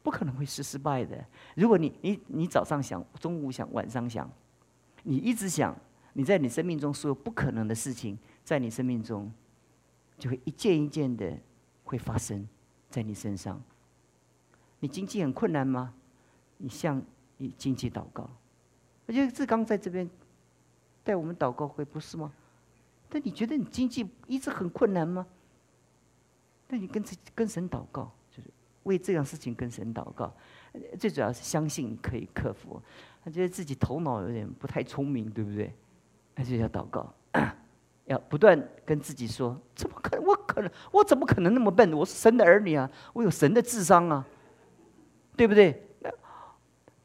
[0.03, 1.25] 不可能会是失败的。
[1.55, 4.29] 如果你你你早上想，中午想，晚上想，
[5.05, 5.73] 你一直想，
[6.15, 9.33] 你在你生命中所有不可能的事情，在你生命中
[10.19, 11.39] 就会一件一件的
[11.85, 12.45] 会发生
[12.91, 13.63] 在你身上。
[14.81, 15.95] 你经济很困难吗？
[16.57, 17.01] 你向
[17.39, 18.29] 你经济祷告。
[19.07, 20.09] 我觉得志刚在这边
[21.03, 22.31] 带我们祷告会，不是吗？”
[23.09, 25.27] 但你觉得你经济一直很困难吗？
[26.69, 27.03] 那你跟
[27.35, 28.51] 跟神祷告，就是
[28.83, 30.31] 为这样事情跟神祷告。
[30.99, 32.79] 最主要是相信可以克服。
[33.25, 35.73] 他觉得自己头脑有点不太聪明，对不对？
[36.35, 37.11] 那就要祷告，
[38.05, 40.25] 要不断跟自己说：怎么可能？
[40.27, 40.71] 我可能？
[40.93, 41.91] 我怎么可能那么笨？
[41.95, 42.91] 我是神的儿女啊！
[43.15, 44.27] 我有神的智商啊，
[45.35, 45.88] 对不对？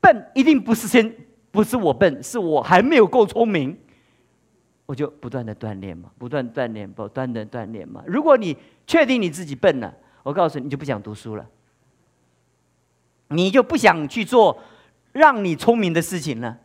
[0.04, 1.16] 笨一定不是先
[1.50, 3.78] 不是我笨，是我还没有够聪明。
[4.86, 8.04] 我就不断的锻炼嘛，不断锻炼，不断的锻炼嘛。
[8.06, 11.50] 如果你确定你自己笨了，我告诉你，你就不想读书了，
[13.30, 14.60] 你就不想去做
[15.13, 16.60] 让你聪明的事情了。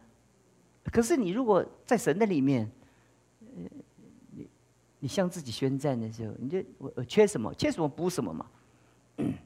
[0.91, 2.69] 可是你如果在神的里面，
[4.33, 4.49] 你
[4.99, 8.45] 你向自己宣战的时候，你就我我缺什么，缺什么补什么嘛，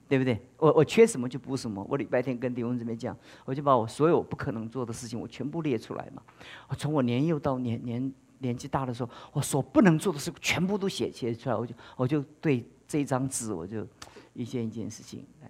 [0.08, 0.40] 对不对？
[0.58, 1.84] 我我缺什么就补什么。
[1.88, 6.22] 我礼拜天跟弟兄姊妹讲，我就把我所有不可能做的事情，我全部列出来嘛。
[6.68, 8.12] 我从我年幼到年年。
[8.42, 13.86] 年纪大的时候，我所不能做的事全部都写写出来，我就我就对这张纸，我就
[14.32, 15.48] 一件一件事情来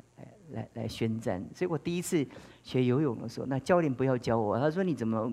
[0.52, 1.44] 来来宣战。
[1.54, 2.26] 所以我第一次
[2.62, 5.30] 学游泳的时候，那教练不要教我，他说你怎么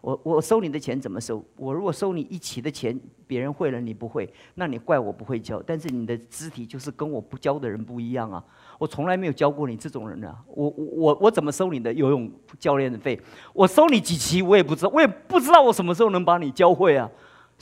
[0.00, 1.44] 我我收你的钱怎么收？
[1.56, 5.62] 我如果收你一起的钱，别人会了你不会，那你怪我不会教。
[5.64, 8.44] 但是你的肢体就是跟我不教的人不一样啊，
[8.78, 13.18] 我从来没有教过你这种人啊，我我我怎么收你的游泳教练的费？
[13.52, 17.10] 我收你几期我也不知道，我也不知道我什么时候能把你教会啊。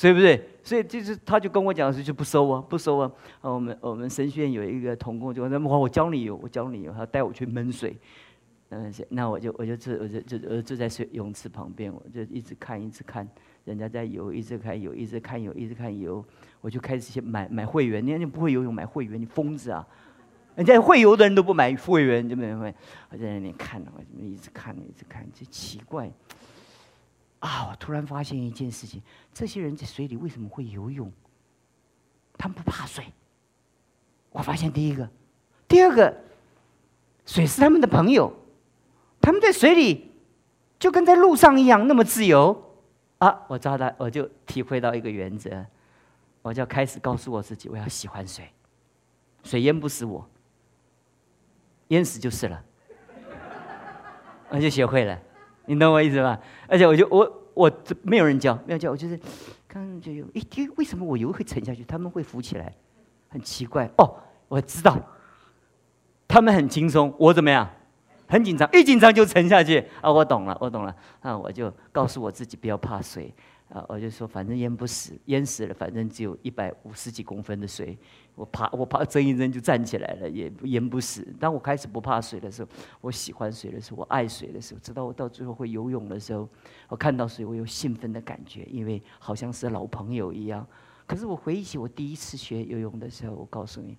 [0.01, 0.43] 对不对？
[0.63, 3.13] 所以就是，他就跟我讲说，就不收啊，不收啊。
[3.41, 7.97] 啊，我们我们神学院有一个同工，就那么我教你游，我教你游，他带我去闷水。
[8.71, 13.29] 嗯，那我就我就坐，我就就呃坐在水泳池旁边，我就一直看，一直看
[13.65, 16.25] 人家在游，一直看游，一直看游，一直看游。
[16.61, 19.87] 我就开始去买买会员，你看你不会游泳买会员，你疯子啊！
[20.55, 22.73] 人家会游的人都不买会员，就没会。
[23.11, 26.11] 我在那里看，我一直看，一直看，就奇怪。
[27.41, 27.69] 啊！
[27.71, 29.03] 我突然发现一件事情：
[29.35, 31.11] 这些人在水里为什么会游泳？
[32.39, 33.05] 他们不怕水。
[34.31, 35.09] 我发现第一个，
[35.67, 36.17] 第二个，
[37.27, 38.33] 水是他们的朋友，
[39.21, 40.13] 他们在水里
[40.79, 42.67] 就跟在路上一样那么自由。
[43.19, 43.45] 啊！
[43.49, 45.67] 我知道，我就体会到一个原则，
[46.41, 48.51] 我就开始告诉我自己：我要喜欢水，
[49.43, 50.27] 水淹不死我，
[51.89, 52.65] 淹死就是了。
[54.49, 55.21] 我就学会了。
[55.67, 56.39] 你懂我意思吧？
[56.69, 57.71] 而且我就我我
[58.03, 59.19] 没有人教，没有教，我就是
[59.69, 60.43] 刚就有，哎，
[60.77, 62.73] 为什么我油会沉下去，他们会浮起来？
[63.29, 64.17] 很奇怪哦，
[64.49, 64.99] 我知道，
[66.27, 67.69] 他们很轻松，我怎么样？
[68.27, 70.11] 很紧张，一紧张就沉下去啊！
[70.11, 73.35] 我懂了，我懂了，那我就告诉我自己不要怕水
[73.71, 73.85] 啊！
[73.89, 77.97] 我就说反正淹不死，淹死了反正只有一百五十几公分的水，
[78.35, 81.27] 我怕我怕睁一睁就站起来了，也淹不死。
[81.39, 82.69] 当我开始不怕水的时候，
[83.01, 86.49] 我喜欢水的时候，我爱水的时候，直到我到最后会游泳的时候，
[86.89, 90.67] 我看到水我有兴奋的感觉，因为好像是老朋友一样。
[91.07, 93.97] 可是我回忆起我第一次学游泳的时候，我告诉你，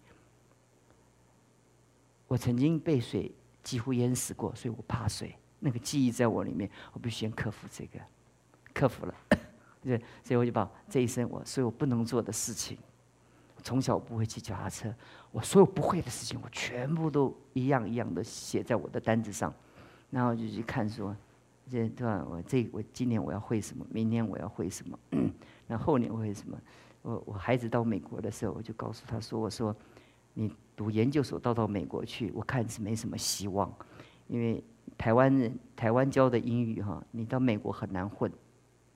[2.28, 3.32] 我曾经被水。
[3.64, 5.36] 几乎淹死过，所以我怕水。
[5.60, 8.00] 那个记忆在我里面，我必须先克服这个，
[8.74, 9.14] 克服了，
[9.82, 12.78] 对，所以我就把这一生我所有不能做的事情，
[13.64, 14.94] 从小不会骑脚踏车，
[15.32, 19.54] 我所有不会的事情，我全部都一样一样的写在我的单子上，
[20.10, 21.16] 然后就去看说，
[21.70, 22.26] 这对吧？
[22.30, 23.86] 我这我今年我要会什么？
[23.90, 25.00] 明年我要会什么？
[25.68, 26.58] 那后年会什么？
[27.02, 29.76] 我我孩子到美国的时候，我就告诉他说：“我说。”
[30.34, 33.70] 你读研究所到到美国去，我看是没什么希望，
[34.30, 34.64] 因为
[34.98, 38.32] 台湾人台湾教的英语哈，你到美国很难混，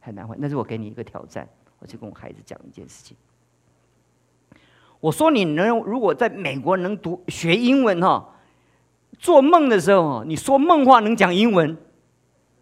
[0.06, 0.38] 很难混。
[0.40, 1.48] 那是我给你一个挑战，
[1.80, 3.18] 我就跟我孩子讲一件事情。
[5.00, 8.36] 我说你能如果在美国能读学英文哈，
[9.20, 11.78] 做梦的时候你说梦话能讲英文，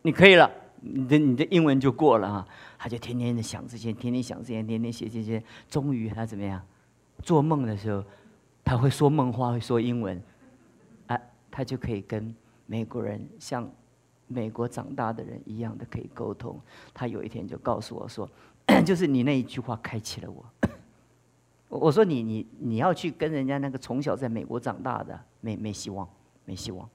[0.02, 0.50] 你可以了，
[0.82, 2.48] 你的你的英文就过了哈。
[2.80, 6.62] 他就天天的想这些，天天想这些，天天写这些，终于他怎么样？
[7.22, 8.04] 做梦的时候。
[8.66, 10.24] 他会说梦话，会说英文，
[11.08, 11.20] 啊，
[11.52, 12.34] 他就可以跟
[12.66, 13.70] 美国人像
[14.28, 16.60] 美国长大的人一样的可以沟通。
[16.94, 18.30] 他有一天就告诉我说
[18.86, 20.46] ：“就是你那一句话开启了我。
[21.70, 26.08] ”我说：“你你你要去跟人家那个从小在美国长大的，没没希望，
[26.46, 26.88] 没希望，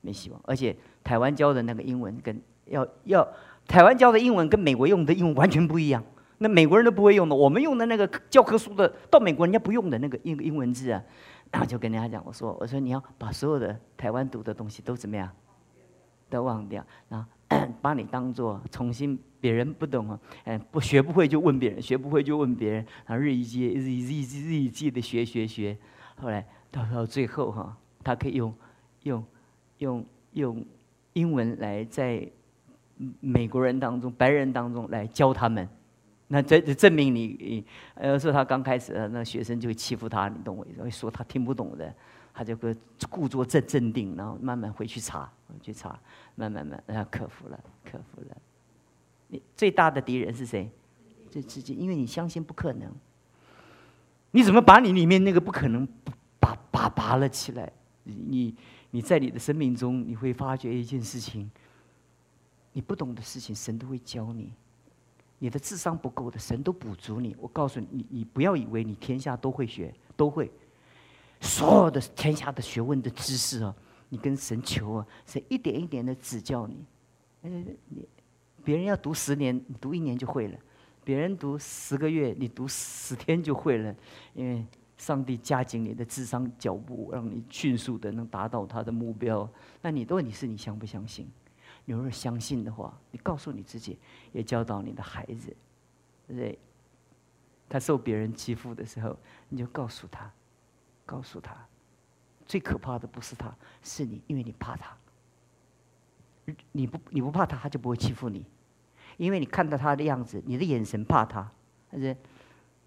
[0.00, 0.40] 没希望。
[0.44, 3.26] 而且台湾教的那个英文跟要要
[3.66, 6.02] 台湾教的英文跟美国用的英文完全不一样。”
[6.38, 11.00] 那美国人都不会用的，我们用的那个教科书的，到美国人家不用的那个英英文字啊，
[11.52, 15.30] 然后就跟人家讲，我说我说你要把所有的台湾读的东西都怎么样，
[16.32, 17.28] 都忘掉，然后
[17.82, 25.76] 把你当做重新别人不懂啊，嗯，不学不会就问别人，学不会就问别人，然后日以继日以继日以继的学学学，
[26.16, 28.54] 后来到到最后哈，他可以用
[29.02, 29.24] 用
[29.78, 30.64] 用用
[31.12, 32.26] 英文来在
[33.20, 35.68] 美国人当中、白人当中来教他们。
[36.28, 37.62] 那这证明你，
[37.94, 40.82] 呃，说他刚开始，那学生就会欺负他，你懂我意思？
[40.82, 41.94] 会说他听不懂的，
[42.32, 42.74] 他就个
[43.10, 45.98] 故作镇镇定，然后慢慢回去查，去查，
[46.34, 48.36] 慢慢慢，然后克服了，克服了。
[49.28, 50.70] 你最大的敌人是谁？
[51.30, 52.90] 就自己，因为你相信不可能。
[54.32, 55.86] 你怎么把你里面那个不可能
[56.40, 57.70] 拔拔拔了起来？
[58.04, 58.54] 你
[58.90, 61.50] 你在你的生命中，你会发觉一件事情，
[62.72, 64.52] 你不懂的事情，神都会教你。
[65.38, 67.34] 你的智商不够的，神都补足你。
[67.40, 70.50] 我告诉你，你你不要以为你天下都会学，都会，
[71.42, 73.74] 所有的天下的学问的知识啊，
[74.08, 76.84] 你跟神求啊，神一点一点的指教你。
[77.42, 78.08] 嗯，你
[78.64, 80.56] 别人要读十年，你读一年就会了；
[81.02, 83.94] 别人读十个月，你读十天就会了。
[84.34, 84.64] 因为
[84.96, 89.48] 上帝加紧你的智商脚步，让你迅速的能达到他的目标。
[89.80, 91.28] 那你的问题是你相不相信？
[91.84, 93.98] 你如果相信的话，你告诉你自己，
[94.30, 95.54] 也教导你的孩子，
[96.28, 96.58] 对不对？
[97.68, 100.30] 他受别人欺负的时候，你就告诉他，
[101.04, 101.56] 告诉他，
[102.46, 104.96] 最可怕的不是他，是你，因为你怕他。
[106.72, 108.44] 你不你不怕他，他就不会欺负你，
[109.16, 111.48] 因为你看到他的样子，你的眼神怕他。
[111.90, 112.16] 但是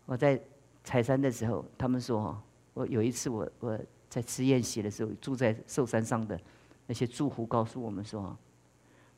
[0.06, 0.39] 我在
[0.84, 2.41] 采山的时候，他们说，
[2.73, 6.39] 我有一次我我在吃宴席的时候，住在寿山上的
[6.88, 8.38] 那些住户告诉我们说。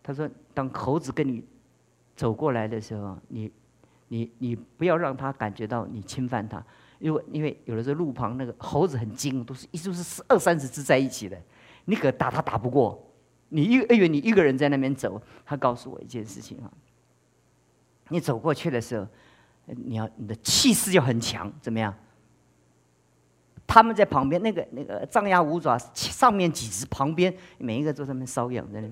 [0.03, 1.43] 他说：“当猴子跟你
[2.15, 3.51] 走过来的时候，你、
[4.07, 6.65] 你、你不要让他感觉到你侵犯他，
[6.99, 11.41] 因为因为有的时候路旁那个猴子很精，都是一都是二三十只在一起的，
[11.85, 13.03] 你可打他打不过。
[13.49, 16.71] 你一因为你一个人在那边走，他告诉我一件事情啊，
[18.09, 19.07] 你走过去的时候，
[19.65, 21.93] 你要你的气势要很强，怎么样？
[23.65, 28.89] 他们在旁边那个那个张牙舞爪，上面几只，旁边每一个都在那边搔痒在那。”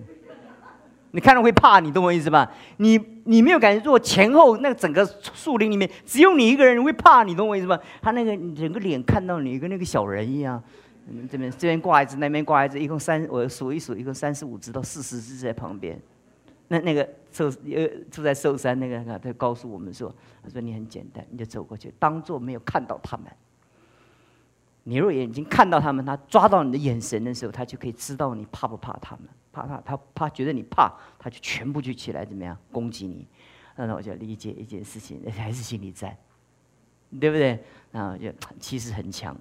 [1.16, 2.52] 你看到会怕，你懂我意思吧？
[2.76, 7.80] 你你没有感觉，如果前后那个整个树林里面只有你一个人，会怕，你懂我意思吧？
[8.02, 10.62] 他那个整个脸看到你跟那个小人一样，
[11.32, 15.98] 这边这边挂一只，那边挂一只，一共三，我数一数，一共三十五只到四十只在旁边。
[16.68, 20.14] 那那个寿呃住在寿山那个，他告诉我们说，
[20.44, 23.26] 他说你很简单，你就走过去，当做没有看到他们。
[24.88, 29.26] 你若眼睛看到他们，他抓到你的眼神的时候，他就可以知道你怕不怕他们。
[29.52, 33.28] 怕怕他怕觉得你怕，他就全部就起来怎么样攻击你？
[33.78, 36.16] 那我就理解一件事情， 还是心理战，
[37.20, 37.64] 对不对？
[37.92, 39.36] 然后就气势很强，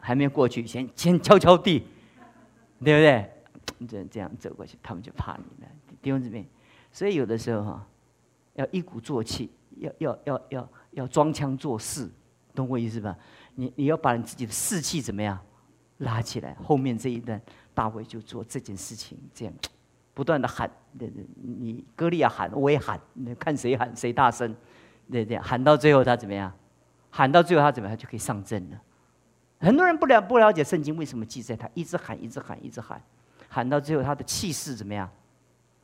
[0.00, 1.86] 还没有过去，先先敲敲地，
[2.82, 3.30] 对不对？
[3.86, 5.70] 这这样走过去，他们就怕你了，
[6.02, 6.44] 弟兄姊妹。
[6.90, 7.86] 所以有的时候哈，
[8.54, 12.10] 要一鼓作气，要要要要要装腔作势，
[12.54, 13.16] 懂我意思吧？
[13.54, 15.38] 你你要把你自己的士气怎么样
[15.98, 16.54] 拉起来？
[16.62, 17.40] 后面这一段，
[17.72, 19.54] 大卫就做这件事情，这样
[20.14, 20.70] 不断的喊，
[21.42, 23.00] 你歌利亚喊，我也喊，
[23.38, 24.54] 看谁喊谁大声，
[25.10, 26.52] 对对，喊到最后他怎么样？
[27.10, 27.96] 喊到最后他怎么样？
[27.96, 28.80] 就可以上阵了。
[29.60, 33.00] 很多人不了不了解圣经为什么记载他一直喊一直喊一直喊，
[33.48, 35.08] 喊到最后他的气势怎么样？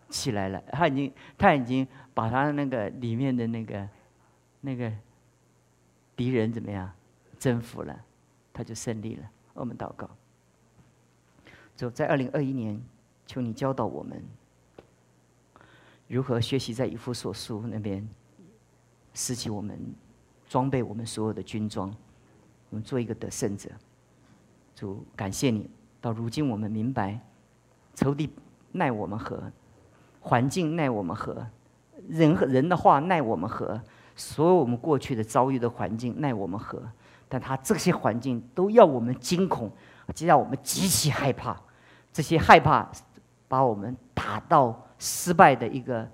[0.09, 3.89] 起来了，他已经他已经把他那个里面的那个
[4.61, 4.93] 那个
[6.17, 6.91] 敌人怎么样？
[7.41, 8.05] 征服了，
[8.53, 9.29] 他就胜利了。
[9.55, 10.09] 我们祷告，
[11.75, 12.81] 就在二零二一年，
[13.27, 14.23] 求你教导我们
[16.07, 18.07] 如何学习在以弗所书那边
[19.15, 19.79] 拾起我们
[20.49, 21.89] 装备我们所有的军装，
[22.69, 23.71] 我们做一个得胜者。
[24.77, 25.69] 主感谢你，
[26.01, 27.19] 到如今我们明白，
[27.95, 28.31] 仇敌
[28.73, 29.51] 奈我们何，
[30.21, 31.47] 环境奈我们何，
[32.09, 33.81] 人和人的话奈我们何，
[34.15, 36.83] 所有我们过去的遭遇的环境奈我们何。
[37.31, 39.71] 但他这些环境都要我们惊恐，
[40.13, 41.57] 就让我们极其害怕。
[42.13, 42.91] 这些害怕
[43.47, 46.07] 把我们打到失败的一个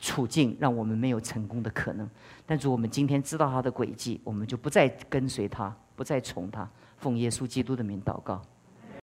[0.00, 2.08] 处境，让我们没有成功的可能。
[2.46, 6.66] 但是我们今天知道他的轨迹，我们就不再跟随他，不再从他。
[6.96, 8.40] 奉耶稣基督的名祷告。